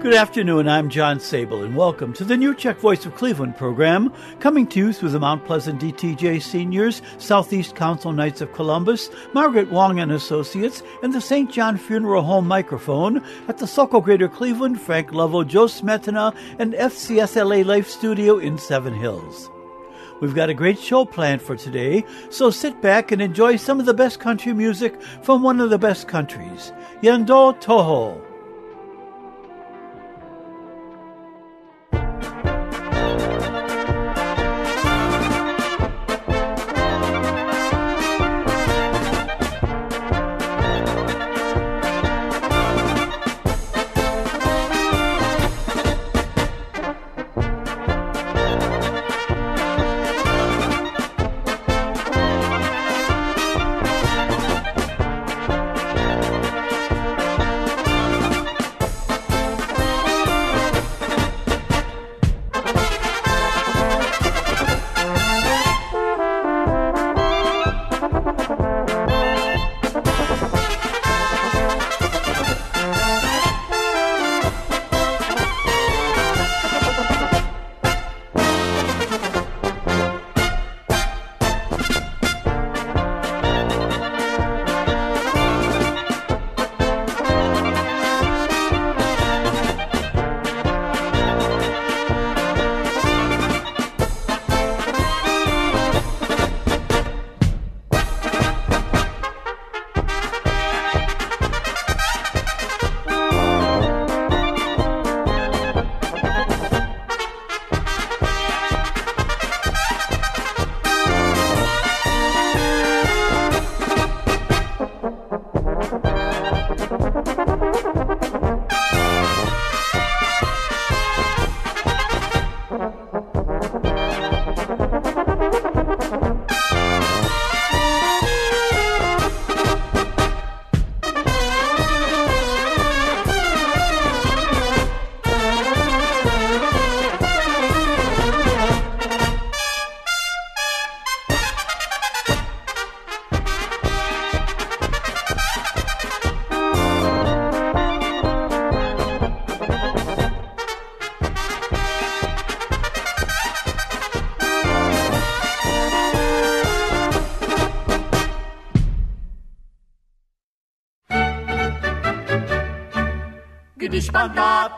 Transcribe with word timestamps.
Good 0.00 0.14
afternoon, 0.14 0.66
I'm 0.66 0.88
John 0.88 1.18
Sabol, 1.18 1.62
and 1.62 1.76
welcome 1.76 2.14
to 2.14 2.24
the 2.24 2.34
new 2.34 2.54
Czech 2.54 2.78
Voice 2.78 3.04
of 3.04 3.14
Cleveland 3.14 3.58
program, 3.58 4.10
coming 4.38 4.66
to 4.68 4.78
you 4.78 4.94
through 4.94 5.10
the 5.10 5.20
Mount 5.20 5.44
Pleasant 5.44 5.78
DTJ 5.78 6.40
Seniors, 6.40 7.02
Southeast 7.18 7.74
Council 7.74 8.10
Knights 8.10 8.40
of 8.40 8.50
Columbus, 8.54 9.10
Margaret 9.34 9.70
Wong 9.70 10.00
and 10.00 10.10
Associates, 10.10 10.82
and 11.02 11.12
the 11.12 11.20
St. 11.20 11.52
John 11.52 11.76
Funeral 11.76 12.22
Home 12.22 12.48
microphone 12.48 13.22
at 13.46 13.58
the 13.58 13.66
Sokol 13.66 14.00
Greater 14.00 14.26
Cleveland, 14.26 14.80
Frank 14.80 15.12
Lovell, 15.12 15.44
Joe 15.44 15.66
Smetana, 15.66 16.34
and 16.58 16.72
FCSLA 16.72 17.66
Life 17.66 17.86
Studio 17.86 18.38
in 18.38 18.56
Seven 18.56 18.94
Hills. 18.94 19.50
We've 20.22 20.34
got 20.34 20.48
a 20.48 20.54
great 20.54 20.78
show 20.78 21.04
planned 21.04 21.42
for 21.42 21.56
today, 21.56 22.06
so 22.30 22.48
sit 22.48 22.80
back 22.80 23.12
and 23.12 23.20
enjoy 23.20 23.56
some 23.56 23.78
of 23.78 23.84
the 23.84 23.92
best 23.92 24.18
country 24.18 24.54
music 24.54 24.98
from 25.22 25.42
one 25.42 25.60
of 25.60 25.68
the 25.68 25.78
best 25.78 26.08
countries, 26.08 26.72
Yendo 27.02 27.54
Toho. 27.60 28.29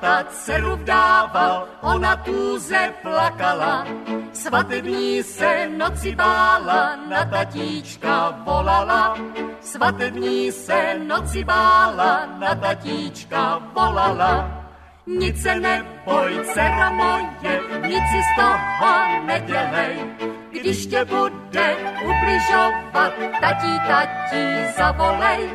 Táta 0.03 0.27
dceru 0.31 0.77
vdával, 0.77 1.69
ona 1.81 2.17
tůze 2.17 2.95
plakala. 3.03 3.87
Svatební 4.33 5.23
se 5.23 5.69
noci 5.77 6.15
bála, 6.15 6.97
na 7.09 7.25
tatíčka 7.25 8.43
volala. 8.45 9.17
Svatební 9.61 10.53
se 10.53 10.99
noci 11.07 11.45
bála, 11.45 12.27
na 12.39 12.55
tatíčka 12.55 13.63
volala. 13.75 14.51
Nic 15.07 15.43
se 15.43 15.55
neboj, 15.55 16.41
dcera 16.45 16.91
moje, 16.91 17.61
nic 17.87 18.05
si 18.11 18.21
z 18.23 18.31
toho 18.37 19.27
nedělej. 19.27 19.95
Když 20.51 20.87
tě 20.87 21.05
bude 21.05 21.77
ubližovat, 22.03 23.13
tatí, 23.41 23.81
tatí, 23.89 24.45
zavolej 24.77 25.51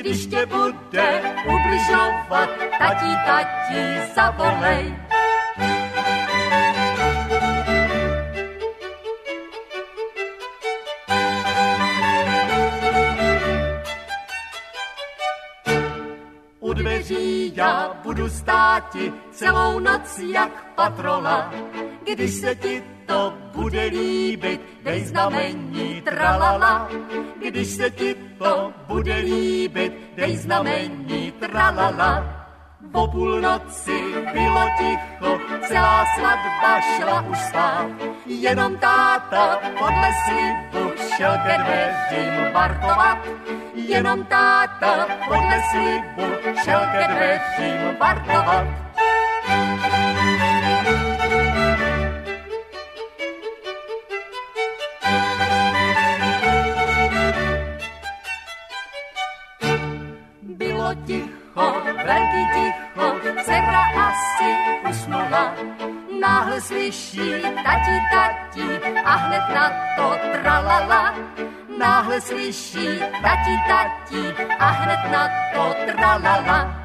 když 0.00 0.26
tě 0.26 0.46
bude 0.46 1.20
ubližovat, 1.46 2.50
tatí, 2.78 3.16
tatí, 3.26 4.12
zavolej. 4.14 5.03
Dveří 17.04 17.52
já 17.56 18.00
budu 18.02 18.28
státi 18.28 19.12
celou 19.30 19.78
noc 19.78 20.18
jak 20.18 20.74
patrola, 20.74 21.54
když 22.04 22.34
se 22.34 22.54
ti 22.54 22.82
to 23.06 23.34
bude 23.52 23.84
líbit, 23.84 24.60
dej 24.82 25.04
znamení 25.04 26.02
tralala. 26.02 26.88
Když 27.48 27.68
se 27.68 27.90
ti 27.90 28.14
to 28.38 28.72
bude 28.86 29.16
líbit, 29.16 29.92
dej 30.16 30.36
znamení 30.36 31.32
tralala. 31.32 32.43
Po 32.92 33.06
půlnoci 33.08 34.00
bylo 34.32 34.68
ticho, 34.78 35.38
celá 35.68 36.04
svatba 36.16 36.80
šla 36.80 37.20
už 37.20 37.38
spát. 37.38 37.86
Jenom 38.26 38.78
táta 38.78 39.60
podle 39.78 40.10
slibu 40.24 40.92
šel 41.16 41.38
ke 41.46 41.58
dveřím 41.58 42.52
vartovat. 42.52 43.18
Jenom 43.74 44.24
táta 44.24 45.08
podle 45.28 45.62
slibu 45.70 46.54
šel 46.64 46.80
ke 46.80 47.14
dveřím 47.14 47.96
vartovat. 48.00 48.84
ticho, 61.06 61.43
velký 62.06 62.42
ticho, 62.54 63.06
dcera 63.42 63.84
asi 64.08 64.50
usnula. 64.90 65.54
Náhle 66.20 66.60
slyší 66.60 67.42
tati, 67.42 67.96
tati 68.12 68.68
a 69.04 69.14
hned 69.14 69.42
na 69.54 69.70
to 69.96 70.16
tralala. 70.32 71.14
Náhle 71.78 72.20
slyší 72.20 72.98
tati, 73.22 73.54
tati 73.68 74.44
a 74.58 74.66
hned 74.66 75.10
na 75.12 75.28
to 75.54 75.74
tralala. 75.86 76.83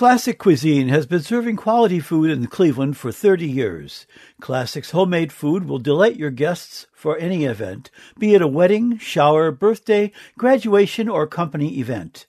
Classic 0.00 0.38
Cuisine 0.38 0.88
has 0.88 1.04
been 1.04 1.20
serving 1.20 1.56
quality 1.56 2.00
food 2.00 2.30
in 2.30 2.46
Cleveland 2.46 2.96
for 2.96 3.12
30 3.12 3.46
years. 3.46 4.06
Classic's 4.40 4.92
homemade 4.92 5.30
food 5.30 5.68
will 5.68 5.78
delight 5.78 6.16
your 6.16 6.30
guests 6.30 6.86
for 6.94 7.18
any 7.18 7.44
event, 7.44 7.90
be 8.18 8.32
it 8.32 8.40
a 8.40 8.48
wedding, 8.48 8.96
shower, 8.96 9.50
birthday, 9.50 10.10
graduation, 10.38 11.06
or 11.06 11.26
company 11.26 11.78
event. 11.78 12.24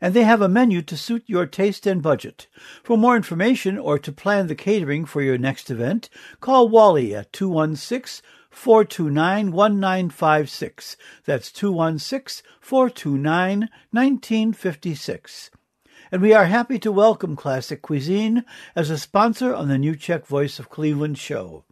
And 0.00 0.12
they 0.12 0.24
have 0.24 0.42
a 0.42 0.48
menu 0.48 0.82
to 0.82 0.96
suit 0.96 1.22
your 1.28 1.46
taste 1.46 1.86
and 1.86 2.02
budget. 2.02 2.48
For 2.82 2.98
more 2.98 3.14
information 3.14 3.78
or 3.78 3.96
to 4.00 4.10
plan 4.10 4.48
the 4.48 4.56
catering 4.56 5.04
for 5.04 5.22
your 5.22 5.38
next 5.38 5.70
event, 5.70 6.10
call 6.40 6.68
Wally 6.68 7.14
at 7.14 7.32
216 7.32 8.26
429 8.50 9.52
1956. 9.52 10.96
That's 11.24 11.52
216 11.52 12.44
429 12.60 13.68
1956 13.92 15.50
and 16.12 16.20
we 16.20 16.32
are 16.32 16.46
happy 16.46 16.78
to 16.78 16.92
welcome 16.92 17.36
Classic 17.36 17.80
Cuisine 17.80 18.44
as 18.76 18.90
a 18.90 18.98
sponsor 18.98 19.54
on 19.54 19.68
the 19.68 19.78
New 19.78 19.96
Czech 19.96 20.26
Voice 20.26 20.58
of 20.58 20.70
Cleveland 20.70 21.18
show. 21.18 21.64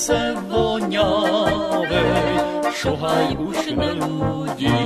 Se 0.00 0.32
voňavej, 0.48 2.32
šohaj 2.72 3.36
už 3.36 3.76
neludí. 3.76 4.80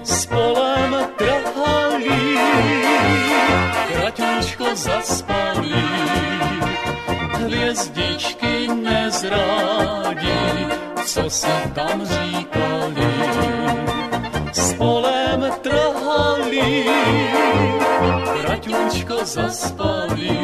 S 0.00 0.24
polem 0.24 0.92
trhalí, 1.20 2.24
kraťučko 3.92 4.72
zaspalí, 4.72 5.84
hvězdičky 7.44 8.72
nezradí, 8.72 10.40
co 11.04 11.30
se 11.30 11.54
tam 11.76 12.00
říkali. 12.08 13.12
S 14.52 14.72
polem 14.80 15.44
trhalí, 15.60 16.88
kraťučko 18.40 19.16
zaspalí, 19.24 20.43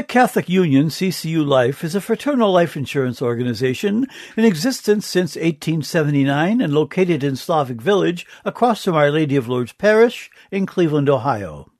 Czech 0.00 0.08
Catholic 0.08 0.48
Union, 0.48 0.88
CCU 0.88 1.46
Life, 1.46 1.84
is 1.84 1.94
a 1.94 2.00
fraternal 2.00 2.50
life 2.50 2.74
insurance 2.74 3.20
organization 3.20 4.06
in 4.34 4.46
existence 4.46 5.06
since 5.06 5.36
1879 5.36 6.62
and 6.62 6.72
located 6.72 7.22
in 7.22 7.36
Slavic 7.36 7.82
Village 7.82 8.26
across 8.42 8.82
from 8.82 8.94
Our 8.94 9.10
Lady 9.10 9.36
of 9.36 9.46
Lourdes 9.46 9.74
Parish 9.74 10.30
in 10.50 10.64
Cleveland, 10.64 11.10
Ohio. 11.10 11.70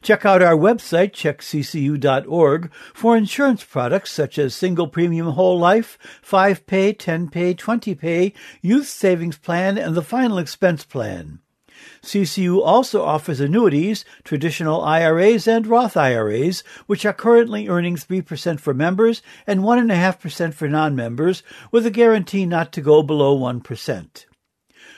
Check 0.00 0.24
out 0.24 0.42
our 0.42 0.54
website, 0.54 1.10
czechccu.org, 1.10 2.72
for 2.94 3.16
insurance 3.16 3.64
products 3.64 4.12
such 4.12 4.38
as 4.38 4.54
single 4.54 4.86
premium 4.86 5.32
whole 5.32 5.58
life, 5.58 5.98
5 6.22 6.64
pay, 6.68 6.92
10 6.92 7.30
pay, 7.30 7.52
20 7.52 7.96
pay, 7.96 8.32
youth 8.62 8.86
savings 8.86 9.38
plan, 9.38 9.76
and 9.76 9.96
the 9.96 10.02
final 10.02 10.38
expense 10.38 10.84
plan. 10.84 11.40
CCU 12.02 12.60
also 12.64 13.02
offers 13.02 13.40
annuities, 13.40 14.04
traditional 14.24 14.82
IRAs, 14.82 15.46
and 15.46 15.66
Roth 15.66 15.96
IRAs, 15.96 16.64
which 16.86 17.04
are 17.04 17.12
currently 17.12 17.68
earning 17.68 17.96
3% 17.96 18.58
for 18.58 18.72
members 18.72 19.22
and 19.46 19.60
1.5% 19.60 20.54
for 20.54 20.68
non-members, 20.68 21.42
with 21.70 21.84
a 21.84 21.90
guarantee 21.90 22.46
not 22.46 22.72
to 22.72 22.80
go 22.80 23.02
below 23.02 23.38
1%. 23.38 24.24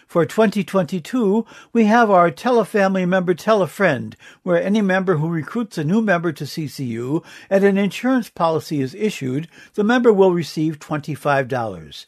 For 0.07 0.27
2022, 0.27 1.47
we 1.73 1.87
have 1.87 2.11
our 2.11 2.31
Tell 2.31 2.61
a 2.61 2.67
Family 2.67 3.07
Member 3.07 3.33
Tell 3.33 3.63
a 3.63 3.67
Friend, 3.67 4.15
where 4.43 4.63
any 4.63 4.83
member 4.83 5.17
who 5.17 5.29
recruits 5.29 5.79
a 5.79 5.85
new 5.85 6.03
member 6.03 6.33
to 6.33 6.45
CCU 6.45 7.25
and 7.49 7.65
an 7.65 7.79
insurance 7.79 8.29
policy 8.29 8.83
is 8.83 8.95
issued, 8.95 9.49
the 9.73 9.83
member 9.83 10.13
will 10.13 10.33
receive 10.33 10.79
$25. 10.79 12.07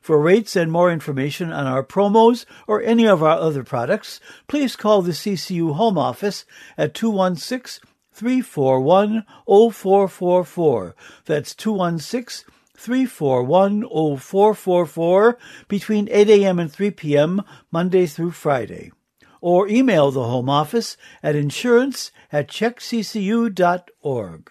For 0.00 0.20
rates 0.20 0.56
and 0.56 0.70
more 0.70 0.90
information 0.90 1.52
on 1.52 1.66
our 1.66 1.82
promos 1.82 2.44
or 2.66 2.82
any 2.82 3.06
of 3.06 3.22
our 3.22 3.38
other 3.38 3.64
products, 3.64 4.20
please 4.46 4.76
call 4.76 5.02
the 5.02 5.12
CCU 5.12 5.74
Home 5.74 5.98
Office 5.98 6.44
at 6.78 6.94
216 6.94 7.86
341 8.12 9.24
0444. 9.46 10.94
That's 11.26 11.54
216 11.54 12.50
341 12.76 13.82
0444 14.18 15.38
between 15.68 16.08
8 16.10 16.30
a.m. 16.30 16.58
and 16.58 16.72
3 16.72 16.90
p.m. 16.92 17.42
Monday 17.70 18.06
through 18.06 18.30
Friday. 18.30 18.92
Or 19.40 19.68
email 19.68 20.10
the 20.10 20.24
Home 20.24 20.48
Office 20.48 20.96
at 21.22 21.36
insurance 21.36 22.10
at 22.32 22.48
czechccu.org. 22.48 24.50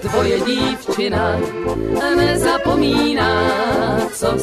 Tvoje 0.00 0.40
dívčina 0.40 1.40
nezapomíná, 2.16 3.32
co 4.12 4.36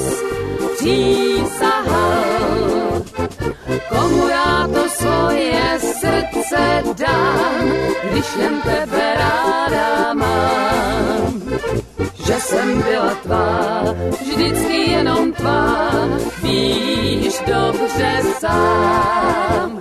přísahal. 0.78 2.24
Komu 3.90 4.28
já 4.28 4.68
to 4.74 4.90
svoje 4.90 5.80
srdce 5.80 6.84
dám, 6.98 7.74
když 8.12 8.26
jen 8.40 8.62
tebe 8.62 9.14
ráda 9.16 10.14
mám. 10.14 11.42
Že 12.26 12.34
jsem 12.34 12.82
byla 12.82 13.16
tvá, 13.24 13.84
vždycky 14.22 14.92
jenom 14.92 15.34
tvá, 15.34 15.92
víš 16.44 17.40
dobře 17.48 18.22
sám. 18.40 19.73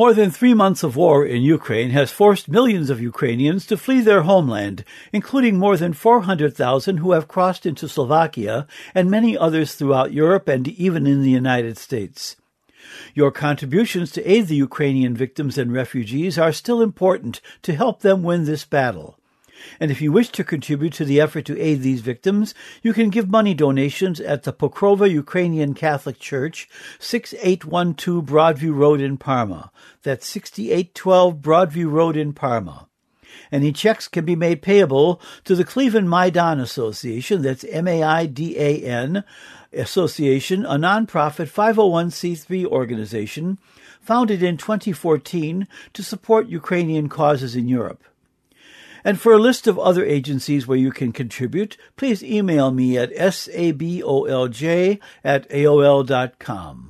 More 0.00 0.14
than 0.14 0.30
three 0.30 0.54
months 0.54 0.82
of 0.82 0.96
war 0.96 1.26
in 1.26 1.42
Ukraine 1.42 1.90
has 1.90 2.10
forced 2.10 2.48
millions 2.48 2.88
of 2.88 3.02
Ukrainians 3.02 3.66
to 3.66 3.76
flee 3.76 4.00
their 4.00 4.22
homeland, 4.22 4.82
including 5.12 5.58
more 5.58 5.76
than 5.76 5.92
400,000 5.92 6.96
who 6.96 7.12
have 7.12 7.28
crossed 7.28 7.66
into 7.66 7.86
Slovakia 7.86 8.66
and 8.94 9.10
many 9.10 9.36
others 9.36 9.74
throughout 9.74 10.14
Europe 10.14 10.48
and 10.48 10.66
even 10.68 11.06
in 11.06 11.20
the 11.20 11.28
United 11.28 11.76
States. 11.76 12.36
Your 13.12 13.30
contributions 13.30 14.10
to 14.12 14.24
aid 14.24 14.46
the 14.46 14.56
Ukrainian 14.56 15.14
victims 15.14 15.58
and 15.58 15.70
refugees 15.70 16.38
are 16.38 16.50
still 16.50 16.80
important 16.80 17.42
to 17.60 17.74
help 17.74 18.00
them 18.00 18.22
win 18.22 18.46
this 18.46 18.64
battle. 18.64 19.19
And 19.78 19.90
if 19.90 20.00
you 20.00 20.12
wish 20.12 20.28
to 20.30 20.44
contribute 20.44 20.92
to 20.94 21.04
the 21.04 21.20
effort 21.20 21.44
to 21.46 21.60
aid 21.60 21.82
these 21.82 22.00
victims, 22.00 22.54
you 22.82 22.92
can 22.92 23.10
give 23.10 23.28
money 23.28 23.54
donations 23.54 24.20
at 24.20 24.44
the 24.44 24.52
Pokrova 24.52 25.10
Ukrainian 25.10 25.74
Catholic 25.74 26.18
Church, 26.18 26.68
6812 26.98 28.24
Broadview 28.24 28.74
Road 28.74 29.00
in 29.00 29.16
Parma. 29.16 29.70
That's 30.02 30.26
6812 30.26 31.36
Broadview 31.36 31.90
Road 31.90 32.16
in 32.16 32.32
Parma. 32.32 32.86
Any 33.52 33.72
checks 33.72 34.06
can 34.08 34.24
be 34.24 34.36
made 34.36 34.62
payable 34.62 35.20
to 35.44 35.54
the 35.56 35.64
Cleveland 35.64 36.08
Maidan 36.08 36.60
Association, 36.60 37.42
that's 37.42 37.64
M-A-I-D-A-N, 37.64 39.24
Association, 39.72 40.64
a 40.66 40.74
nonprofit 40.74 41.48
501c3 41.48 42.66
organization 42.66 43.58
founded 44.00 44.42
in 44.42 44.56
2014 44.56 45.68
to 45.92 46.02
support 46.02 46.48
Ukrainian 46.48 47.08
causes 47.08 47.54
in 47.54 47.68
Europe. 47.68 48.02
And 49.04 49.20
for 49.20 49.32
a 49.32 49.38
list 49.38 49.66
of 49.66 49.78
other 49.78 50.04
agencies 50.04 50.66
where 50.66 50.78
you 50.78 50.90
can 50.90 51.12
contribute, 51.12 51.76
please 51.96 52.22
email 52.22 52.70
me 52.70 52.98
at 52.98 53.12
sabolj 53.12 55.00
at 55.24 55.48
aol.com. 55.48 56.89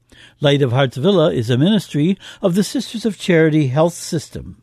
Light 0.43 0.63
of 0.63 0.71
Hearts 0.71 0.97
Villa 0.97 1.31
is 1.31 1.51
a 1.51 1.57
ministry 1.57 2.17
of 2.41 2.55
the 2.55 2.63
Sisters 2.63 3.05
of 3.05 3.15
Charity 3.15 3.67
Health 3.67 3.93
System. 3.93 4.55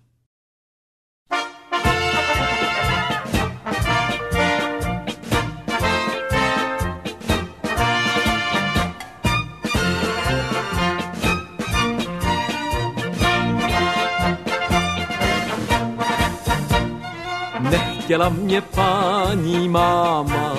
Nechtěla 17.61 18.29
mě 18.29 18.61
pání 18.61 19.69
máma, 19.69 20.57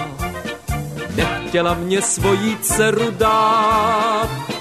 nechtěla 1.15 1.73
mě 1.73 2.01
svojí 2.01 2.57
dceru 2.61 3.11
dát, 3.11 4.58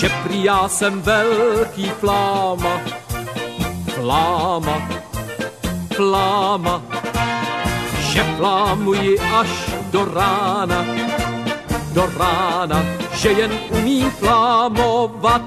že 0.00 0.08
prý 0.08 0.44
já 0.44 0.68
jsem 0.68 1.02
velký 1.02 1.90
fláma, 1.90 2.80
fláma, 3.94 4.88
fláma, 5.94 6.82
že 8.00 8.22
flámuji 8.36 9.20
až 9.20 9.48
do 9.90 10.04
rána, 10.04 10.86
do 11.92 12.10
rána, 12.18 12.84
že 13.12 13.28
jen 13.28 13.52
umím 13.70 14.10
flámovat, 14.10 15.42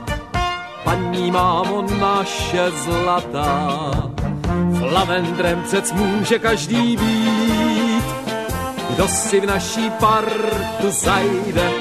paní 0.84 1.32
mámo 1.32 1.86
naše 2.00 2.72
zlatá. 2.72 3.92
Flavendrem 4.80 5.64
přec 5.64 5.92
může 5.92 6.40
každý 6.40 6.98
být, 6.98 8.06
kdo 8.90 9.08
si 9.08 9.40
v 9.40 9.46
naší 9.46 9.90
partu 9.90 10.90
zajde, 10.90 11.72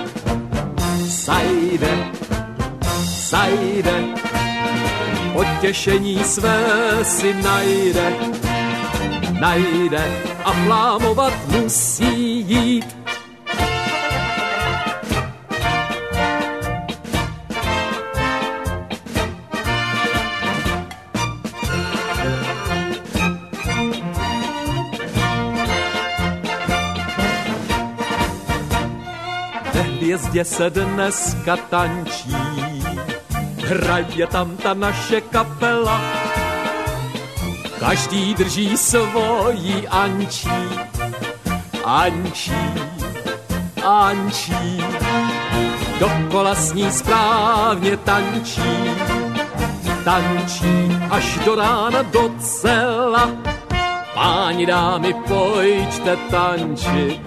zajde, 1.05 2.23
zajde, 3.33 4.05
potěšení 5.33 6.25
své 6.25 6.59
si 7.03 7.35
najde, 7.35 8.13
najde 9.41 10.05
a 10.45 10.53
flámovat 10.53 11.33
musí 11.49 12.41
jít. 12.41 12.97
Hvězdě 29.73 30.45
se 30.45 30.71
dneska 30.71 31.57
tančí, 31.57 32.37
hraje 33.63 34.27
tam 34.27 34.57
ta 34.57 34.75
naše 34.75 35.21
kapela. 35.21 36.01
Každý 37.81 38.35
drží 38.35 38.77
svoji 38.77 39.89
Ančí, 39.89 40.69
Ančí, 41.85 42.73
Ančí. 43.85 44.85
Dokola 45.99 46.55
s 46.55 46.73
ní 46.73 46.91
správně 46.91 47.97
tančí, 47.97 48.91
tančí 50.05 50.99
až 51.11 51.39
do 51.45 51.55
rána 51.55 52.03
docela. 52.03 53.31
Páni 54.15 54.67
dámy, 54.67 55.15
pojďte 55.15 56.17
tančit, 56.17 57.21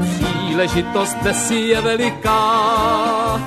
příležitost 0.00 1.14
dnes 1.14 1.50
je 1.50 1.80
veliká. 1.80 3.45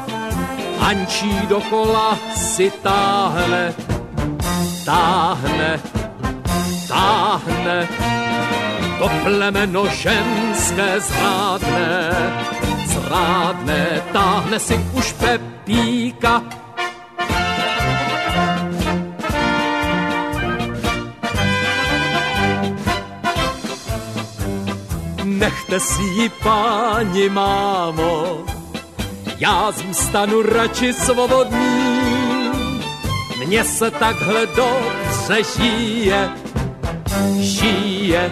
Ančí 0.90 1.30
dokola 1.46 2.18
si 2.34 2.66
táhne, 2.82 3.78
táhne, 4.82 5.78
táhne. 6.90 7.78
To 8.98 9.06
plemeno 9.22 9.86
ženské 9.86 10.90
zrádné, 10.98 11.94
zrádné, 12.90 13.82
táhne 14.10 14.58
si 14.58 14.74
už 14.98 15.14
Pepíka. 15.22 16.42
Nechte 25.22 25.78
si 25.80 26.06
ji, 26.18 26.28
páni 26.42 27.30
mámo, 27.30 28.42
já 29.40 29.72
zůstanu 29.72 30.42
radši 30.42 30.94
svobodný. 30.94 32.50
Mně 33.46 33.64
se 33.64 33.92
takhle 33.92 34.46
dobře 34.46 35.44
žije, 35.58 36.30
žije, 37.40 38.32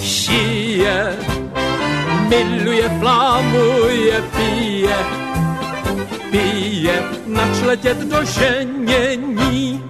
žije. 0.00 1.16
Miluje, 2.28 2.88
flámuje, 3.00 4.24
pije, 4.36 4.96
pije, 6.30 7.02
nač 7.26 7.62
letět 7.62 7.98
do 7.98 8.24
ženění. 8.24 9.84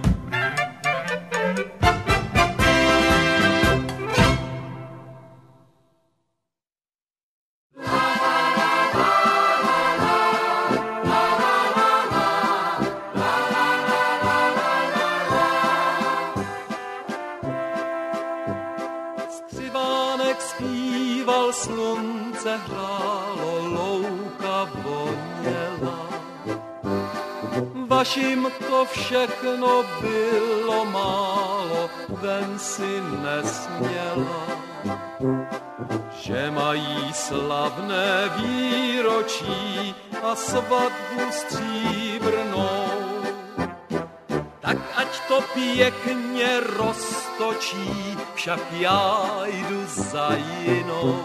Roztočí, 47.67 48.17
však 48.35 48.59
já 48.71 49.27
jdu 49.45 49.83
za 49.85 50.29
jinou. 50.61 51.23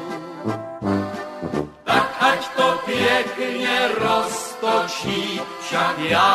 Tak 1.84 2.16
ať 2.20 2.48
to 2.56 2.78
pěkně 2.84 3.88
roztočí, 3.98 5.40
však 5.60 5.98
já 5.98 6.31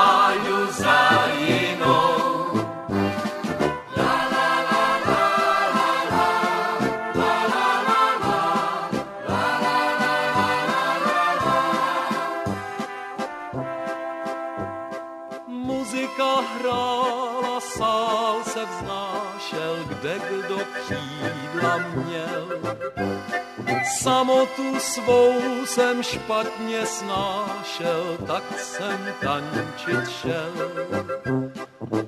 svou 24.94 25.66
jsem 25.66 26.04
špatně 26.04 26.86
snášel, 26.86 28.18
tak 28.28 28.44
jsem 28.60 29.14
tančit 29.22 30.10
šel. 30.22 30.54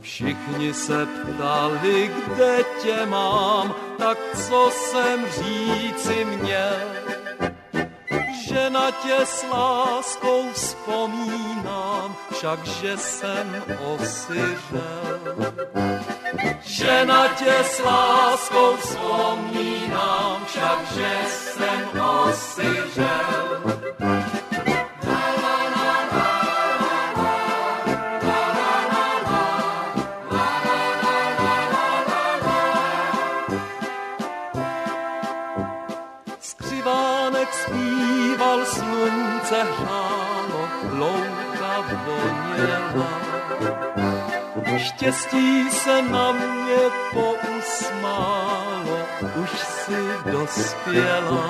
Všichni 0.01 0.73
se 0.73 1.05
ptali, 1.05 2.11
kde 2.27 2.63
tě 2.81 3.05
mám, 3.05 3.75
tak 3.97 4.17
co 4.47 4.69
jsem 4.71 5.25
říci 5.31 6.25
měl 6.25 6.79
že 8.49 8.69
na 8.69 8.91
tě 8.91 9.25
s 9.25 9.45
láskou 9.51 10.51
vzpomínám, 10.53 12.15
však 12.31 12.65
že 12.65 12.97
jsem 12.97 13.63
osiřel. 13.93 15.19
Že 16.61 17.05
na 17.05 17.27
tě 17.27 17.55
s 17.63 17.79
láskou 17.79 18.77
vzpomínám, 18.77 20.45
však 20.45 20.79
že 20.95 21.11
jsem 21.27 22.01
osiřel. 22.01 23.59
Štěstí 45.09 45.69
se 45.69 46.01
na 46.01 46.31
mě 46.31 46.83
pousmálo, 47.13 48.99
už 49.43 49.49
si 49.49 50.31
dospěla. 50.31 51.49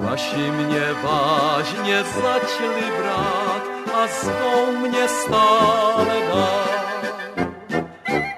Vaši 0.00 0.50
mě 0.50 0.92
vážně 1.02 2.04
začali 2.04 2.92
brát 2.98 3.62
a 3.94 4.06
zvou 4.06 4.76
mě 4.78 5.08
stále 5.08 6.16
dál. 6.28 6.68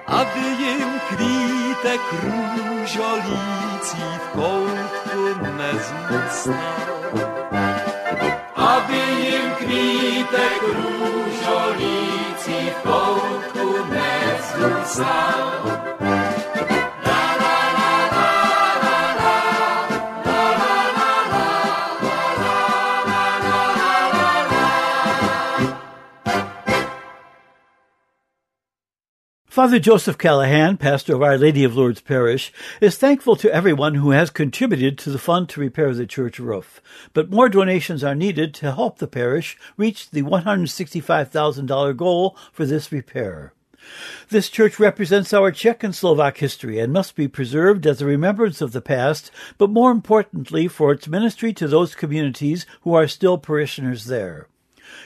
A 0.07 0.23
vy 0.23 0.63
jim 0.63 0.99
kvítek 1.09 2.01
růžolící 2.23 4.03
v 4.17 4.27
koutku 4.33 5.45
nezmocná. 5.57 6.75
Aby 8.55 8.97
jim 8.97 9.51
kvítek 9.51 10.63
Statek 11.43 12.12
e 12.67 12.71
pouco 12.81 13.85
mesmo 13.89 14.85
sal. 14.85 16.22
Father 29.53 29.77
Joseph 29.77 30.17
Callahan, 30.17 30.77
pastor 30.77 31.13
of 31.13 31.21
Our 31.21 31.37
Lady 31.37 31.63
of 31.63 31.75
Lourdes 31.75 32.01
Parish, 32.01 32.51
is 32.81 32.97
thankful 32.97 33.35
to 33.35 33.53
everyone 33.53 33.93
who 33.93 34.09
has 34.09 34.31
contributed 34.31 34.97
to 34.97 35.11
the 35.11 35.19
fund 35.19 35.47
to 35.49 35.59
repair 35.59 35.93
the 35.93 36.07
church 36.07 36.39
roof. 36.39 36.81
But 37.13 37.29
more 37.29 37.49
donations 37.49 38.03
are 38.03 38.15
needed 38.15 38.55
to 38.55 38.71
help 38.71 38.97
the 38.97 39.05
parish 39.05 39.55
reach 39.77 40.09
the 40.09 40.23
$165,000 40.23 41.95
goal 41.95 42.35
for 42.51 42.65
this 42.65 42.91
repair. 42.91 43.53
This 44.29 44.49
church 44.49 44.79
represents 44.79 45.31
our 45.33 45.51
Czech 45.51 45.83
and 45.83 45.93
Slovak 45.93 46.39
history 46.39 46.79
and 46.79 46.91
must 46.91 47.15
be 47.15 47.27
preserved 47.27 47.85
as 47.85 48.01
a 48.01 48.07
remembrance 48.07 48.59
of 48.59 48.71
the 48.71 48.81
past, 48.81 49.29
but 49.59 49.69
more 49.69 49.91
importantly 49.91 50.67
for 50.67 50.91
its 50.91 51.07
ministry 51.07 51.53
to 51.53 51.67
those 51.67 51.93
communities 51.93 52.65
who 52.81 52.95
are 52.95 53.07
still 53.07 53.37
parishioners 53.37 54.05
there. 54.05 54.47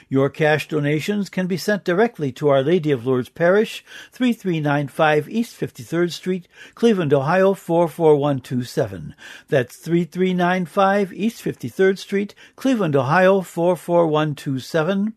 Your 0.10 0.30
cash 0.30 0.67
donations 0.67 1.30
can 1.30 1.47
be 1.47 1.58
sent 1.58 1.84
directly 1.84 2.32
to 2.34 2.50
Our 2.50 2.62
Lady 2.62 2.91
of 2.91 3.06
Lourdes 3.06 3.30
Parish, 3.30 3.84
3395 4.12 5.30
East 5.30 5.60
53rd 5.60 6.12
Street, 6.12 6.47
Cleveland, 6.76 7.13
Ohio 7.13 7.54
44127. 7.54 9.15
That's 9.47 9.78
3395 9.78 11.13
East 11.13 11.43
53rd 11.43 11.97
Street, 11.97 12.36
Cleveland, 12.56 12.95
Ohio 12.95 13.41
44127. 13.41 15.13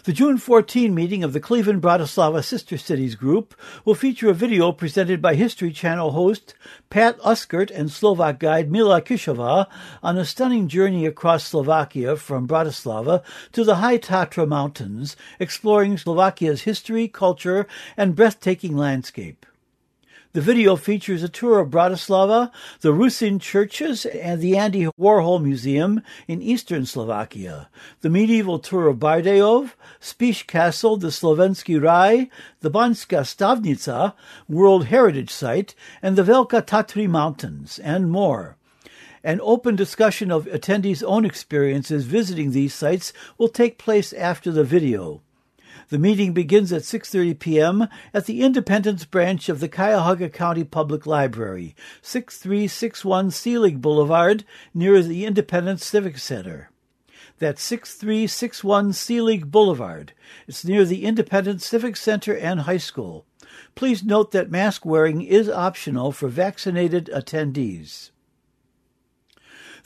The 0.05 0.13
June 0.13 0.39
14 0.39 0.95
meeting 0.95 1.25
of 1.25 1.33
the 1.33 1.41
Cleveland 1.41 1.83
Bratislava 1.83 2.45
Sister 2.45 2.79
Cities 2.79 3.15
Group 3.15 3.55
will 3.85 3.95
feature 3.95 4.31
a 4.31 4.35
video 4.35 4.73
presented 4.73 5.21
by 5.21 5.35
History 5.35 5.73
Channel 5.73 6.13
host 6.13 6.55
Pat 6.91 7.19
Uskert 7.21 7.71
and 7.71 7.91
Slovak 7.91 8.39
guide 8.39 8.71
Mila 8.71 9.03
Kishova 9.03 9.67
on 10.03 10.17
a 10.17 10.25
stunning 10.25 10.69
journey 10.69 11.07
across 11.07 11.45
Slovakia 11.45 12.17
from 12.17 12.47
Bratislava 12.47 13.23
to 13.53 13.65
the 13.65 13.77
High 13.77 13.99
Tatra 13.99 14.47
Mountains, 14.47 15.17
exploring 15.41 15.99
Slovakia's 15.99 16.63
history, 16.63 17.09
culture, 17.09 17.67
and 17.97 18.15
breathtaking 18.15 18.77
landscape. 18.77 19.45
The 20.37 20.43
video 20.43 20.77
features 20.77 21.23
a 21.23 21.31
tour 21.31 21.61
of 21.61 21.71
Bratislava, 21.71 22.53
the 22.83 22.93
Rusin 22.93 23.41
churches, 23.41 24.05
and 24.05 24.39
the 24.39 24.55
Andy 24.55 24.87
Warhol 25.01 25.43
Museum 25.43 26.03
in 26.29 26.43
eastern 26.43 26.85
Slovakia, 26.85 27.71
the 28.03 28.11
medieval 28.11 28.59
tour 28.59 28.89
of 28.89 28.99
Bardejov, 28.99 29.73
Spiš 29.99 30.47
Castle, 30.47 30.99
the 30.99 31.09
Slovensky 31.09 31.83
Raj, 31.83 32.29
the 32.61 32.71
Banska 32.71 33.23
Stiavnica, 33.23 34.13
World 34.47 34.89
Heritage 34.89 35.31
Site, 35.31 35.75
and 36.03 36.17
the 36.17 36.23
Velka 36.23 36.61
Tatry 36.61 37.09
Mountains, 37.09 37.79
and 37.79 38.11
more. 38.11 38.59
An 39.25 39.41
open 39.43 39.75
discussion 39.75 40.31
of 40.31 40.45
attendees' 40.45 41.03
own 41.03 41.25
experiences 41.25 42.05
visiting 42.05 42.51
these 42.51 42.75
sites 42.75 43.15
will 43.39 43.49
take 43.49 43.79
place 43.79 44.13
after 44.13 44.53
the 44.53 44.65
video. 44.65 45.23
The 45.89 45.99
meeting 45.99 46.33
begins 46.33 46.73
at 46.73 46.83
6:30 46.83 47.39
p.m. 47.39 47.89
at 48.13 48.27
the 48.27 48.43
Independence 48.43 49.05
branch 49.05 49.49
of 49.49 49.61
the 49.61 49.69
Cuyahoga 49.69 50.29
County 50.29 50.65
Public 50.65 51.07
Library, 51.07 51.77
6361 52.03 53.31
Selig 53.31 53.81
Boulevard, 53.81 54.45
near 54.75 55.01
the 55.01 55.25
Independence 55.25 55.85
Civic 55.85 56.19
Center. 56.19 56.71
That's 57.39 57.63
6361 57.63 58.95
Selig 58.95 59.53
Boulevard. 59.53 60.13
It's 60.49 60.65
near 60.65 60.85
the 60.85 61.05
Independence 61.05 61.65
Civic 61.65 61.97
Center 61.97 62.37
and 62.37 62.63
High 62.63 62.79
School. 62.79 63.25
Please 63.77 64.03
note 64.03 64.33
that 64.33 64.51
mask 64.51 64.85
wearing 64.85 65.23
is 65.23 65.49
optional 65.49 66.11
for 66.11 66.27
vaccinated 66.27 67.09
attendees. 67.15 68.11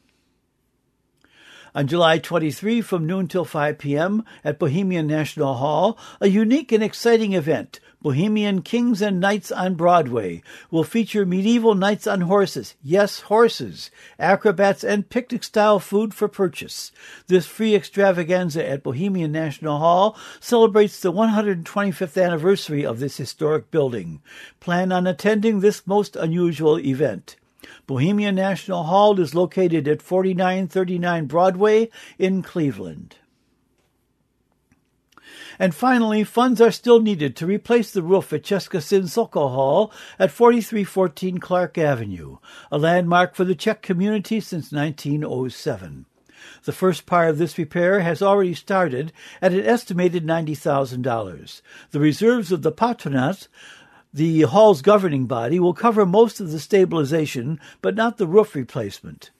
On 1.75 1.85
July 1.85 2.17
23 2.17 2.81
from 2.81 3.05
noon 3.05 3.27
till 3.27 3.45
5 3.45 3.77
p.m. 3.77 4.23
at 4.43 4.57
Bohemian 4.57 5.05
National 5.05 5.55
Hall, 5.55 5.99
a 6.19 6.27
unique 6.27 6.71
and 6.71 6.83
exciting 6.83 7.33
event, 7.33 7.79
Bohemian 8.01 8.61
Kings 8.61 9.01
and 9.01 9.19
Knights 9.19 9.51
on 9.51 9.75
Broadway, 9.75 10.41
will 10.71 10.83
feature 10.83 11.25
medieval 11.25 11.75
knights 11.75 12.07
on 12.07 12.21
horses, 12.21 12.75
yes, 12.81 13.19
horses, 13.19 13.91
acrobats, 14.17 14.83
and 14.83 15.09
picnic 15.09 15.43
style 15.43 15.79
food 15.79 16.13
for 16.13 16.27
purchase. 16.27 16.91
This 17.27 17.45
free 17.45 17.75
extravaganza 17.75 18.67
at 18.67 18.83
Bohemian 18.83 19.31
National 19.31 19.79
Hall 19.79 20.17
celebrates 20.39 20.99
the 21.01 21.11
125th 21.11 22.23
anniversary 22.23 22.85
of 22.85 22.99
this 22.99 23.17
historic 23.17 23.69
building. 23.69 24.21
Plan 24.59 24.91
on 24.91 25.05
attending 25.05 25.59
this 25.59 25.85
most 25.85 26.15
unusual 26.15 26.79
event. 26.79 27.35
Bohemian 27.87 28.35
National 28.35 28.83
Hall 28.83 29.19
is 29.19 29.35
located 29.35 29.87
at 29.87 30.01
4939 30.01 31.25
Broadway 31.25 31.89
in 32.17 32.41
Cleveland. 32.41 33.15
And 35.57 35.75
finally, 35.75 36.23
funds 36.23 36.61
are 36.61 36.71
still 36.71 37.01
needed 37.01 37.35
to 37.35 37.45
replace 37.45 37.91
the 37.91 38.01
roof 38.01 38.31
at 38.31 38.43
Česká 38.43 38.79
Síň 38.79 39.09
Sokol 39.09 39.49
Hall 39.49 39.91
at 40.17 40.31
4314 40.31 41.37
Clark 41.37 41.77
Avenue, 41.77 42.37
a 42.71 42.77
landmark 42.77 43.35
for 43.35 43.43
the 43.43 43.55
Czech 43.55 43.81
community 43.81 44.39
since 44.39 44.71
1907. 44.71 46.05
The 46.63 46.71
first 46.71 47.05
part 47.05 47.29
of 47.29 47.37
this 47.37 47.57
repair 47.57 47.99
has 47.99 48.21
already 48.21 48.53
started 48.53 49.11
at 49.41 49.53
an 49.53 49.65
estimated 49.65 50.25
$90,000. 50.25 51.61
The 51.91 51.99
reserves 51.99 52.51
of 52.53 52.61
the 52.61 52.71
patronat 52.71 53.49
the 54.13 54.41
hall's 54.41 54.81
governing 54.81 55.25
body 55.25 55.59
will 55.59 55.73
cover 55.73 56.05
most 56.05 56.39
of 56.39 56.51
the 56.51 56.59
stabilization, 56.59 57.59
but 57.81 57.95
not 57.95 58.17
the 58.17 58.27
roof 58.27 58.55
replacement. 58.55 59.31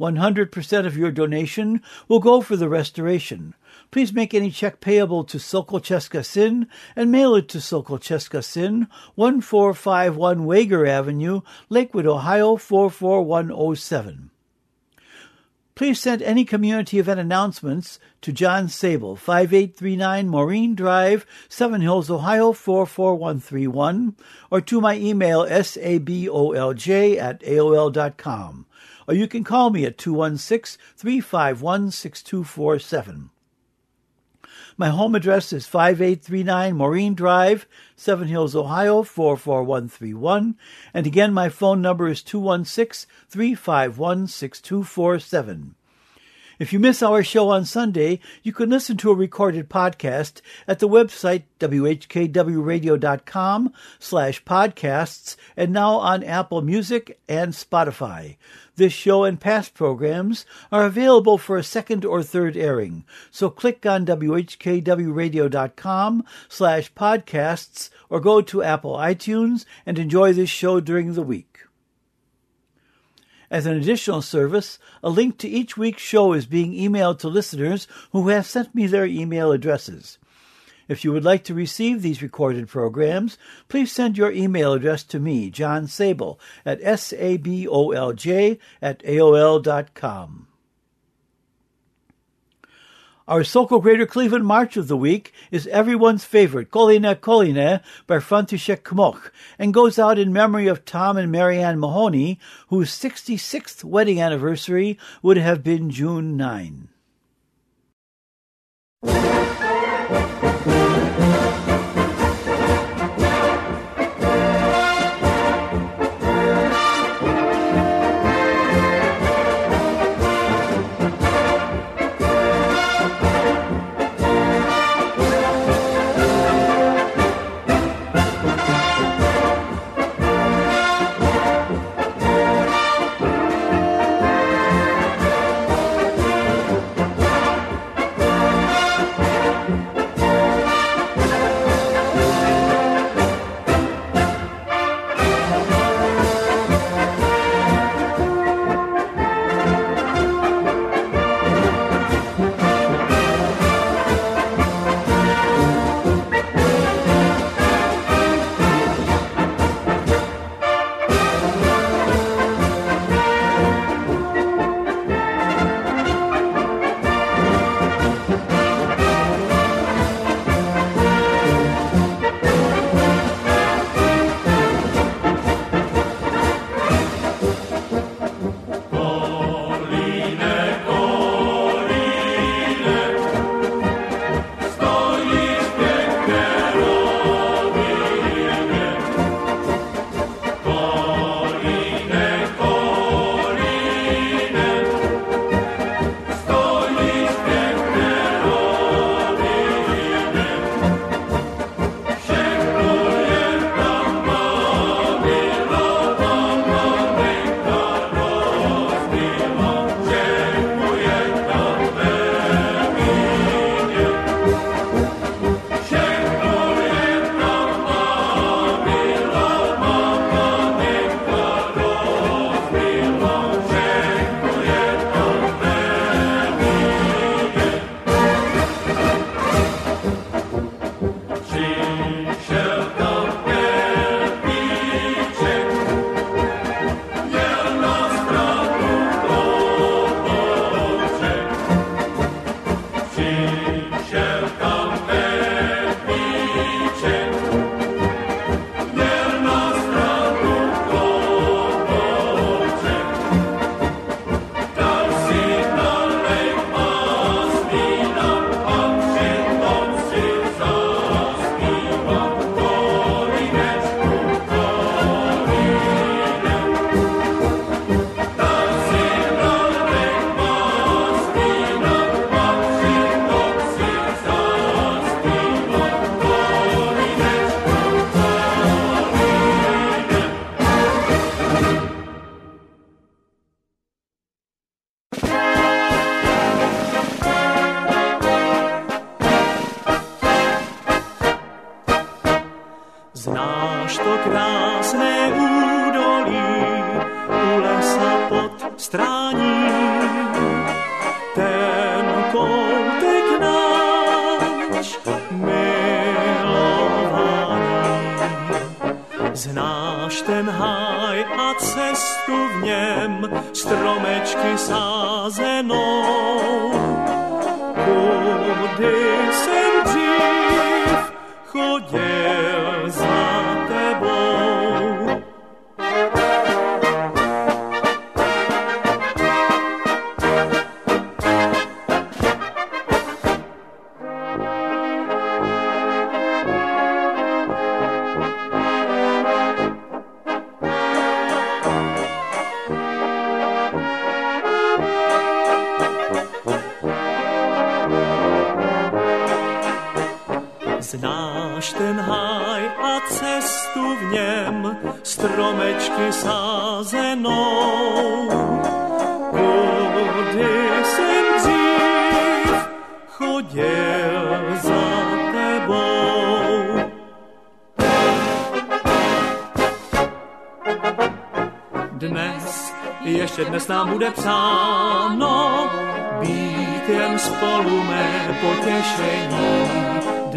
100% 0.00 0.86
of 0.86 0.96
your 0.96 1.10
donation 1.10 1.80
will 2.08 2.20
go 2.20 2.40
for 2.40 2.56
the 2.56 2.68
restoration. 2.68 3.54
Please 3.90 4.12
make 4.12 4.34
any 4.34 4.50
check 4.50 4.80
payable 4.80 5.24
to 5.24 5.38
Sokol 5.38 5.80
Česká 5.80 6.20
Síň 6.20 6.66
and 6.96 7.12
mail 7.12 7.34
it 7.36 7.48
to 7.48 7.60
Sokol 7.60 7.98
Česká 7.98 8.40
Síň, 8.40 8.88
1451 9.14 10.44
Wager 10.46 10.86
Avenue, 10.86 11.42
Lakewood, 11.68 12.06
Ohio 12.06 12.56
44107. 12.56 14.30
Please 15.76 15.98
send 15.98 16.22
any 16.22 16.44
community 16.44 17.00
event 17.00 17.18
announcements 17.18 17.98
to 18.20 18.32
John 18.32 18.68
Sabol, 18.68 19.18
5839 19.18 20.28
Maureen 20.28 20.76
Drive, 20.76 21.26
Seven 21.48 21.80
Hills, 21.80 22.08
Ohio 22.08 22.52
44131, 22.52 24.14
or 24.52 24.60
to 24.60 24.80
my 24.80 24.96
email 24.96 25.44
sabolj 25.44 27.16
at 27.16 27.40
aol.com. 27.42 28.66
Or 29.08 29.14
you 29.14 29.26
can 29.26 29.42
call 29.42 29.70
me 29.70 29.84
at 29.84 29.98
216 29.98 30.80
351 30.96 31.90
6247. 31.90 33.30
My 34.76 34.88
home 34.88 35.14
address 35.14 35.52
is 35.52 35.68
5839 35.68 36.76
Maureen 36.76 37.14
Drive, 37.14 37.64
Seven 37.94 38.26
Hills, 38.26 38.56
Ohio 38.56 39.04
44131. 39.04 40.56
And 40.92 41.06
again, 41.06 41.32
my 41.32 41.48
phone 41.48 41.80
number 41.80 42.08
is 42.08 42.22
216 42.22 43.08
351 43.28 44.26
6247. 44.26 45.76
If 46.58 46.72
you 46.72 46.78
miss 46.78 47.02
our 47.02 47.22
show 47.24 47.50
on 47.50 47.64
Sunday, 47.64 48.20
you 48.44 48.52
can 48.52 48.70
listen 48.70 48.96
to 48.98 49.10
a 49.10 49.14
recorded 49.14 49.68
podcast 49.68 50.40
at 50.68 50.78
the 50.78 50.88
website 50.88 51.42
whkwradio.com 51.58 53.72
slash 53.98 54.44
podcasts 54.44 55.34
and 55.56 55.72
now 55.72 55.94
on 55.94 56.22
Apple 56.22 56.62
Music 56.62 57.18
and 57.28 57.52
Spotify. 57.52 58.36
This 58.76 58.92
show 58.92 59.24
and 59.24 59.40
past 59.40 59.74
programs 59.74 60.46
are 60.70 60.84
available 60.84 61.38
for 61.38 61.56
a 61.56 61.64
second 61.64 62.04
or 62.04 62.22
third 62.22 62.56
airing, 62.56 63.04
so 63.30 63.50
click 63.50 63.84
on 63.86 64.06
whkwradio.com 64.06 66.24
slash 66.48 66.92
podcasts 66.92 67.90
or 68.08 68.20
go 68.20 68.40
to 68.40 68.62
Apple 68.62 68.96
iTunes 68.96 69.64
and 69.84 69.98
enjoy 69.98 70.32
this 70.32 70.50
show 70.50 70.78
during 70.78 71.14
the 71.14 71.22
week. 71.22 71.63
As 73.54 73.66
an 73.66 73.76
additional 73.76 74.20
service, 74.20 74.80
a 75.00 75.08
link 75.08 75.38
to 75.38 75.48
each 75.48 75.76
week's 75.76 76.02
show 76.02 76.32
is 76.32 76.44
being 76.44 76.72
emailed 76.72 77.20
to 77.20 77.28
listeners 77.28 77.86
who 78.10 78.26
have 78.26 78.46
sent 78.46 78.74
me 78.74 78.88
their 78.88 79.06
email 79.06 79.52
addresses. 79.52 80.18
If 80.88 81.04
you 81.04 81.12
would 81.12 81.22
like 81.22 81.44
to 81.44 81.54
receive 81.54 82.02
these 82.02 82.20
recorded 82.20 82.66
programs, 82.66 83.38
please 83.68 83.92
send 83.92 84.18
your 84.18 84.32
email 84.32 84.72
address 84.72 85.04
to 85.04 85.20
me, 85.20 85.50
John 85.50 85.86
Sabol, 85.86 86.36
at 86.66 86.80
sabolj 86.80 88.58
at 88.82 88.98
aol.com. 89.04 90.48
Our 93.26 93.42
Sokol 93.42 93.80
Greater 93.80 94.04
Cleveland 94.04 94.44
March 94.44 94.76
of 94.76 94.86
the 94.86 94.98
Week 94.98 95.32
is 95.50 95.66
everyone's 95.68 96.26
favorite, 96.26 96.70
Koline 96.70 97.14
Koline 97.22 97.80
by 98.06 98.18
František 98.18 98.82
Kmoch, 98.82 99.30
and 99.58 99.72
goes 99.72 99.98
out 99.98 100.18
in 100.18 100.30
memory 100.30 100.66
of 100.66 100.84
Tom 100.84 101.16
and 101.16 101.32
Marianne 101.32 101.80
Mahoney, 101.80 102.38
whose 102.68 102.90
66th 102.90 103.82
wedding 103.82 104.20
anniversary 104.20 104.98
would 105.22 105.38
have 105.38 105.64
been 105.64 105.88
June 105.88 106.36
9. 106.36 106.88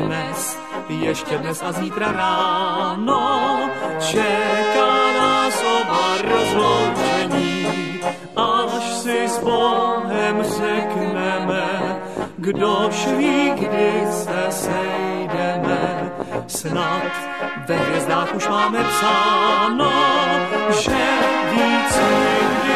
dnes, 0.07 0.57
ještě 0.89 1.37
dnes 1.37 1.63
a 1.63 1.71
zítra 1.71 2.11
ráno. 2.11 3.59
Čeká 3.99 5.11
nás 5.19 5.63
oba 5.63 6.17
rozloučení, 6.21 7.67
až 8.35 8.83
si 8.83 9.27
s 9.27 9.39
Bohem 9.39 10.43
řekneme, 10.43 11.99
kdož 12.37 13.07
ví, 13.17 13.51
kdy 13.55 13.91
se 14.11 14.45
sejdeme, 14.49 16.11
snad 16.47 17.11
ve 17.67 17.75
hvězdách 17.75 18.35
už 18.35 18.47
máme 18.47 18.83
psáno, 18.83 19.91
že 20.69 21.07
víc 21.51 21.97
nikdy 21.99 22.66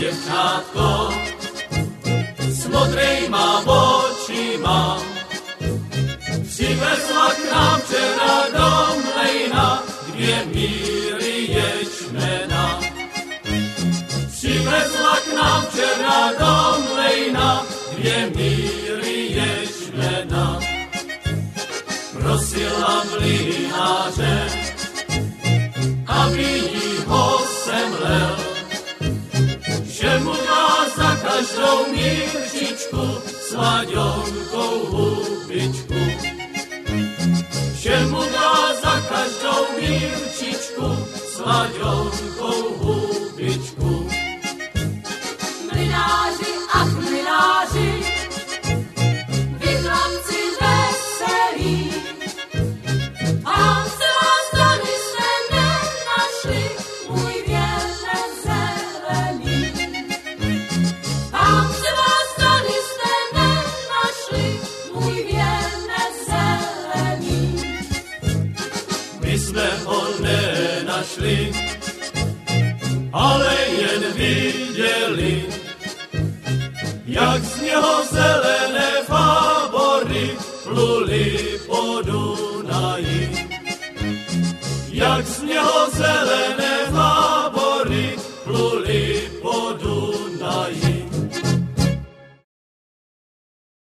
děvčátko 0.00 1.12
s 2.38 2.66
modrejma 2.66 3.62
očima. 3.66 4.98
Přivezla 6.48 7.30
k 7.34 7.52
nám 7.52 7.80
včera 7.80 8.34
do 8.56 8.70
mlejna 9.04 9.82
dvě 10.06 10.44
míry 10.54 11.36
ječmena. 11.56 12.80
Přivezla 14.32 15.16
k 15.20 15.34
nám 15.34 15.62
včera 15.66 16.32
do 16.38 16.54
mlejna 16.94 17.66
dvě 17.96 18.30
míry 18.36 19.16
ječmena. 19.40 20.60
Prosila 22.12 23.04
mlináře, 23.04 24.59
malou 31.70 31.92
mířičku, 31.92 33.22
sladěnkou 33.48 34.86
hubičku. 34.86 35.94
Všemu 37.74 38.18
dá 38.18 38.74
za 38.82 39.00
každou 39.08 39.66
mírčičku, 39.80 41.06
sladěnkou 41.34 42.74
hubičku. 42.78 42.89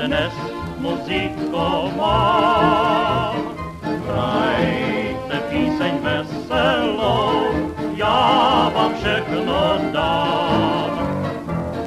dnes 0.04 0.36
muziko 0.76 1.88
má. 1.96 3.32
Hrajte 3.80 5.36
píseň 5.48 5.94
veselou, 6.04 7.56
já 7.96 8.68
vám 8.74 8.92
všechno 9.00 9.80
dám. 9.92 10.92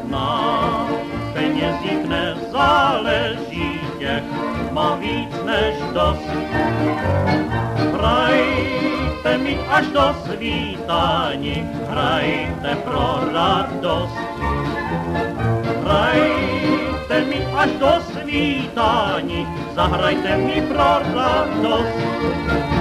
Na 0.10 0.88
penězích 1.34 2.06
nezáleží 2.10 3.80
těch, 4.00 4.24
má 4.72 4.96
víc 4.96 5.34
než 5.46 5.76
dost. 5.94 6.30
Hrajte 7.94 9.38
mi 9.38 9.58
až 9.70 9.86
do 9.88 10.16
svítání, 10.26 11.70
hrajte 11.90 12.76
pro 12.84 13.20
radost. 13.34 14.18
Hrajte 15.86 16.57
mi 17.26 17.46
až 17.56 17.70
do 17.80 17.92
svítání, 18.02 19.48
zahrajte 19.76 20.38
mi 20.38 20.62
pro 20.62 21.00
radost. 21.16 22.77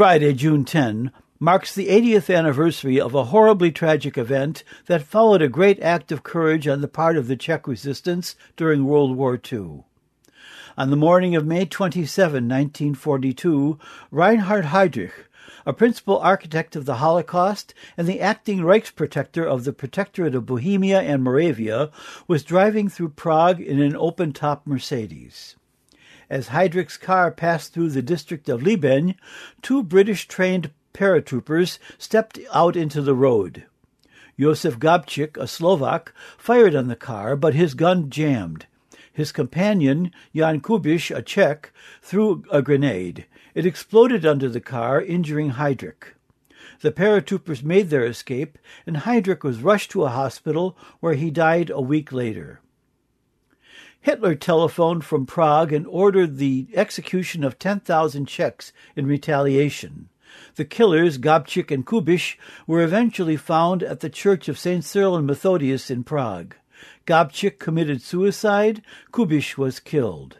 Friday, 0.00 0.32
June 0.32 0.64
10, 0.64 1.12
marks 1.38 1.74
the 1.74 1.88
80th 1.88 2.34
anniversary 2.34 2.98
of 2.98 3.14
a 3.14 3.24
horribly 3.24 3.70
tragic 3.70 4.16
event 4.16 4.64
that 4.86 5.02
followed 5.02 5.42
a 5.42 5.46
great 5.46 5.78
act 5.82 6.10
of 6.10 6.22
courage 6.22 6.66
on 6.66 6.80
the 6.80 6.88
part 6.88 7.18
of 7.18 7.26
the 7.26 7.36
Czech 7.36 7.68
resistance 7.68 8.34
during 8.56 8.86
World 8.86 9.14
War 9.14 9.38
II. 9.52 9.84
On 10.78 10.88
the 10.88 10.96
morning 10.96 11.36
of 11.36 11.44
May 11.44 11.66
27, 11.66 12.48
1942, 12.48 13.78
Reinhard 14.10 14.64
Heydrich, 14.64 15.26
a 15.66 15.74
principal 15.74 16.16
architect 16.16 16.74
of 16.76 16.86
the 16.86 16.94
Holocaust 16.94 17.74
and 17.98 18.08
the 18.08 18.22
acting 18.22 18.60
Reichsprotector 18.60 19.44
of 19.44 19.64
the 19.64 19.74
Protectorate 19.74 20.34
of 20.34 20.46
Bohemia 20.46 21.02
and 21.02 21.22
Moravia, 21.22 21.90
was 22.26 22.42
driving 22.42 22.88
through 22.88 23.10
Prague 23.10 23.60
in 23.60 23.82
an 23.82 23.94
open 23.94 24.32
top 24.32 24.66
Mercedes. 24.66 25.56
As 26.30 26.50
Heydrich's 26.50 26.96
car 26.96 27.32
passed 27.32 27.72
through 27.72 27.90
the 27.90 28.02
district 28.02 28.48
of 28.48 28.60
Libeň, 28.60 29.16
two 29.62 29.82
British 29.82 30.28
trained 30.28 30.70
paratroopers 30.94 31.80
stepped 31.98 32.38
out 32.52 32.76
into 32.76 33.02
the 33.02 33.16
road. 33.16 33.64
Josef 34.38 34.78
Gabčík, 34.78 35.36
a 35.36 35.48
Slovak, 35.48 36.14
fired 36.38 36.76
on 36.76 36.86
the 36.86 36.94
car, 36.94 37.34
but 37.34 37.54
his 37.54 37.74
gun 37.74 38.10
jammed. 38.10 38.66
His 39.12 39.32
companion, 39.32 40.12
Jan 40.32 40.60
Kubiš, 40.60 41.14
a 41.14 41.20
Czech, 41.20 41.72
threw 42.00 42.44
a 42.52 42.62
grenade. 42.62 43.26
It 43.52 43.66
exploded 43.66 44.24
under 44.24 44.48
the 44.48 44.60
car, 44.60 45.02
injuring 45.02 45.50
Heydrich. 45.54 46.14
The 46.80 46.92
paratroopers 46.92 47.64
made 47.64 47.90
their 47.90 48.06
escape, 48.06 48.56
and 48.86 48.98
Heydrich 48.98 49.42
was 49.42 49.62
rushed 49.62 49.90
to 49.90 50.04
a 50.04 50.10
hospital 50.10 50.78
where 51.00 51.14
he 51.14 51.32
died 51.32 51.70
a 51.70 51.80
week 51.80 52.12
later. 52.12 52.60
Hitler 54.02 54.34
telephoned 54.34 55.04
from 55.04 55.26
Prague 55.26 55.74
and 55.74 55.86
ordered 55.86 56.38
the 56.38 56.68
execution 56.74 57.44
of 57.44 57.58
10,000 57.58 58.26
Czechs 58.26 58.72
in 58.96 59.06
retaliation. 59.06 60.08
The 60.54 60.64
killers, 60.64 61.18
Gabčík 61.18 61.70
and 61.70 61.84
Kubiš, 61.84 62.36
were 62.66 62.82
eventually 62.82 63.36
found 63.36 63.82
at 63.82 64.00
the 64.00 64.08
church 64.08 64.48
of 64.48 64.58
St. 64.58 64.82
Cyril 64.82 65.16
and 65.16 65.26
Methodius 65.26 65.90
in 65.90 66.02
Prague. 66.02 66.56
Gabčík 67.06 67.58
committed 67.58 68.00
suicide, 68.00 68.80
Kubiš 69.12 69.58
was 69.58 69.80
killed. 69.80 70.38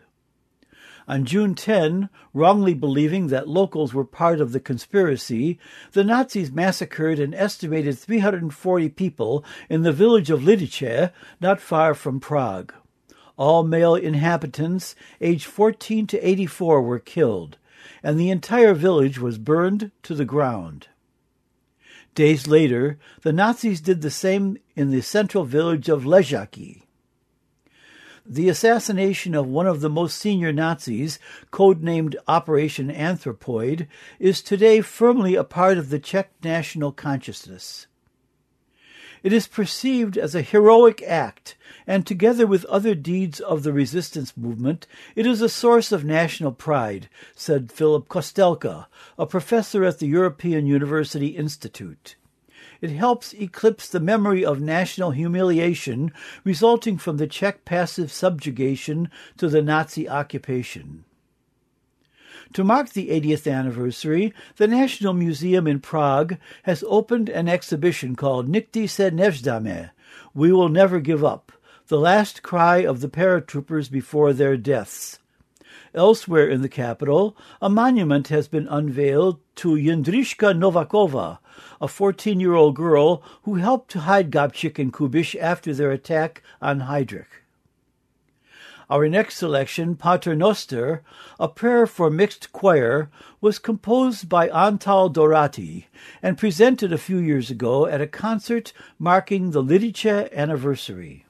On 1.06 1.24
June 1.24 1.54
10, 1.54 2.08
wrongly 2.32 2.72
believing 2.72 3.26
that 3.26 3.48
locals 3.48 3.92
were 3.92 4.04
part 4.04 4.40
of 4.40 4.52
the 4.52 4.61
conspiracy, 4.61 5.58
the 5.92 6.04
Nazis 6.04 6.50
massacred 6.50 7.18
an 7.18 7.34
estimated 7.34 7.98
340 7.98 8.88
people 8.90 9.44
in 9.68 9.82
the 9.82 9.92
village 9.92 10.30
of 10.30 10.40
Lidice, 10.40 11.11
not 11.40 11.61
far 11.61 11.94
from 11.94 12.20
Prague. 12.20 12.72
All 13.41 13.62
male 13.62 13.95
inhabitants 13.95 14.95
aged 15.18 15.47
14 15.47 16.07
to 16.09 16.28
84 16.28 16.82
were 16.82 16.99
killed, 16.99 17.57
and 18.03 18.20
the 18.20 18.28
entire 18.28 18.74
village 18.74 19.18
was 19.18 19.38
burned 19.38 19.93
to 20.03 20.14
the 20.14 20.26
ground. 20.26 20.88
Days 22.14 22.47
later, 22.47 22.99
the 23.22 23.32
Nazis 23.32 23.80
did 23.80 24.03
the 24.03 24.11
same 24.11 24.59
in 24.76 24.91
the 24.91 25.01
central 25.01 25.45
village 25.45 25.88
of 25.88 26.03
Ležáky. 26.03 26.82
The 28.26 28.51
assassination 28.51 29.34
of 29.34 29.47
one 29.47 29.66
of 29.66 29.80
the 29.80 29.88
most 29.88 30.18
senior 30.18 30.53
Nazis, 30.53 31.18
codenamed 31.51 32.16
Operation 32.28 32.91
Anthropoid, 32.91 33.86
is 34.18 34.43
today 34.43 34.82
firmly 34.82 35.34
a 35.34 35.45
part 35.45 35.78
of 35.78 35.88
the 35.88 35.99
Czech 35.99 36.30
national 36.45 36.93
consciousness. 36.93 37.86
It 39.22 39.32
is 39.32 39.47
perceived 39.47 40.18
as 40.18 40.34
a 40.34 40.43
heroic 40.43 41.03
act, 41.07 41.57
and 41.91 42.07
together 42.07 42.47
with 42.47 42.64
other 42.66 42.95
deeds 42.95 43.41
of 43.41 43.64
the 43.64 43.72
resistance 43.72 44.36
movement, 44.36 44.86
it 45.16 45.26
is 45.26 45.43
a 45.43 45.49
source 45.49 45.91
of 45.91 46.05
national 46.05 46.53
pride, 46.53 47.09
said 47.34 47.72
Filip 47.72 48.07
Kostelka, 48.07 48.86
a 49.18 49.26
professor 49.26 49.82
at 49.82 49.99
the 49.99 50.07
European 50.07 50.66
University 50.66 51.30
Institute. 51.30 52.14
It 52.80 52.91
helps 52.91 53.34
eclipse 53.34 53.88
the 53.88 53.99
memory 53.99 54.45
of 54.45 54.61
national 54.61 55.11
humiliation 55.11 56.12
resulting 56.45 56.97
from 56.97 57.16
the 57.16 57.26
Czech 57.26 57.64
passive 57.64 58.12
subjugation 58.12 59.11
to 59.38 59.49
the 59.49 59.61
Nazi 59.61 60.09
occupation. 60.09 61.05
To 62.53 62.62
mark 62.62 62.91
the 62.91 63.09
80th 63.09 63.53
anniversary, 63.53 64.32
the 64.59 64.68
National 64.68 65.12
Museum 65.12 65.66
in 65.66 65.80
Prague 65.80 66.36
has 66.62 66.84
opened 66.86 67.28
an 67.28 67.49
exhibition 67.49 68.14
called 68.14 68.49
Nikdy 68.49 68.86
se 68.86 69.11
nevzdáme, 69.11 69.91
We 70.32 70.53
Will 70.53 70.68
Never 70.68 71.01
Give 71.01 71.24
Up, 71.24 71.51
the 71.91 71.99
last 71.99 72.41
cry 72.45 72.84
of 72.84 73.01
the 73.01 73.09
paratroopers 73.09 73.91
before 73.91 74.32
their 74.32 74.57
deaths. 74.57 75.18
Elsewhere 75.93 76.49
in 76.49 76.62
the 76.62 76.68
capital, 76.68 77.36
a 77.61 77.68
monument 77.68 78.28
has 78.28 78.47
been 78.47 78.68
unveiled 78.68 79.41
to 79.57 79.70
Jindřiška 79.70 80.57
Novakova, 80.57 81.38
a 81.80 81.88
14 81.88 82.38
year 82.38 82.55
old 82.55 82.76
girl 82.76 83.24
who 83.43 83.57
helped 83.57 83.91
to 83.91 84.01
hide 84.01 84.30
Gabčík 84.30 84.78
and 84.78 84.93
Kubiš 84.93 85.34
after 85.41 85.74
their 85.74 85.91
attack 85.91 86.45
on 86.62 86.82
Heydrich. 86.82 87.43
Our 88.88 89.09
next 89.09 89.36
selection, 89.36 89.97
Pater 89.97 90.36
Noster, 90.36 91.03
a 91.41 91.49
prayer 91.49 91.88
for 91.88 92.09
mixed 92.09 92.53
choir, 92.53 93.11
was 93.41 93.59
composed 93.59 94.28
by 94.28 94.47
Antal 94.51 95.12
Dorati 95.12 95.86
and 96.22 96.38
presented 96.38 96.93
a 96.93 96.99
few 96.99 97.18
years 97.18 97.51
ago 97.51 97.86
at 97.86 98.01
a 98.01 98.07
concert 98.07 98.72
marking 98.97 99.51
the 99.51 99.62
Lidice 99.62 100.32
anniversary. 100.32 101.26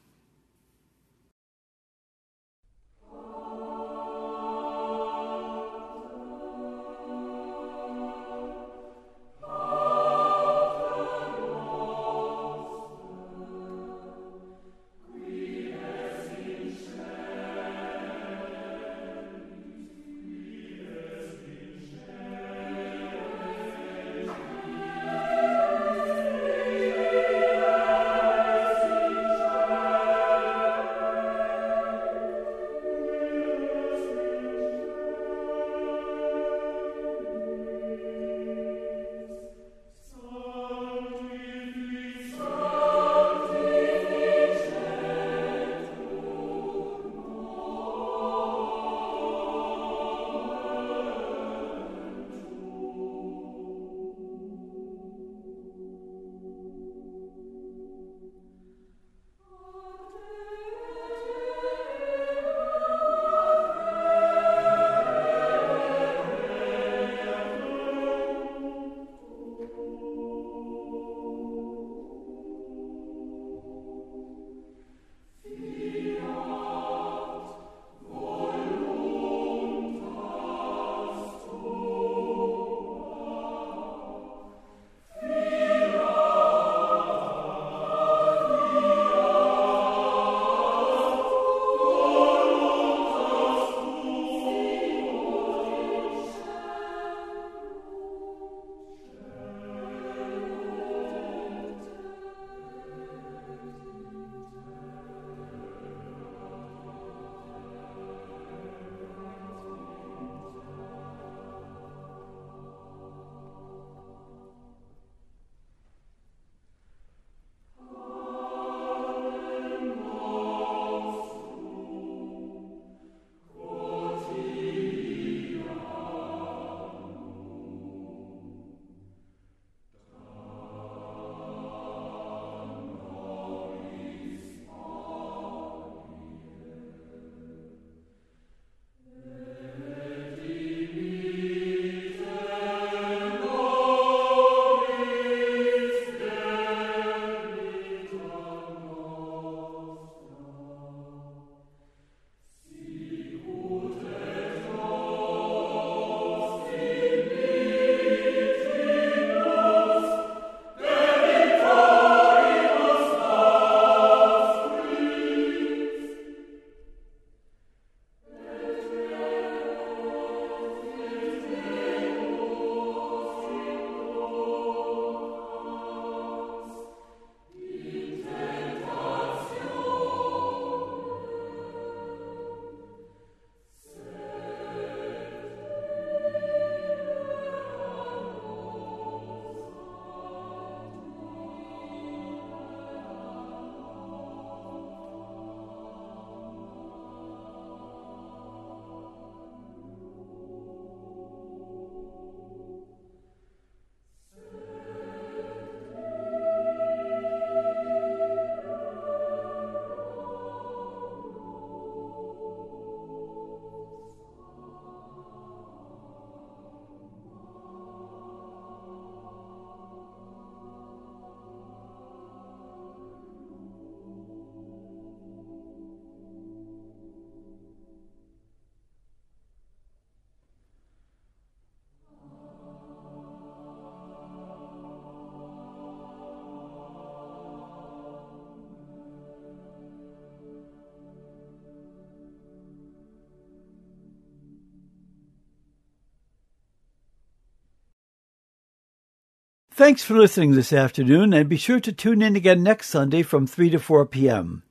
Thanks 249.80 250.04
for 250.04 250.12
listening 250.12 250.50
this 250.50 250.74
afternoon, 250.74 251.32
and 251.32 251.48
be 251.48 251.56
sure 251.56 251.80
to 251.80 251.90
tune 251.90 252.20
in 252.20 252.36
again 252.36 252.62
next 252.62 252.90
Sunday 252.90 253.22
from 253.22 253.46
3 253.46 253.70
to 253.70 253.78
4 253.78 254.04
p.m. 254.04 254.62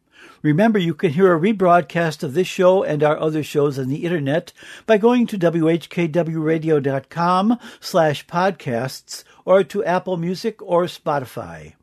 Remember, 0.43 0.77
you 0.77 0.93
can 0.93 1.13
hear 1.13 1.33
a 1.33 1.39
rebroadcast 1.39 2.21
of 2.21 2.35
this 2.35 2.45
show 2.45 2.83
and 2.83 3.01
our 3.01 3.19
other 3.19 3.41
shows 3.41 3.79
on 3.79 3.87
the 3.87 4.05
internet 4.05 4.53
by 4.85 4.99
going 4.99 5.25
to 5.25 5.39
whkwradio.com 5.39 7.59
slash 7.79 8.27
podcasts 8.27 9.23
or 9.45 9.63
to 9.63 9.83
Apple 9.83 10.17
Music 10.17 10.61
or 10.61 10.83
Spotify. 10.83 11.73